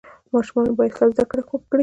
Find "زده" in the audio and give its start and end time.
1.13-1.25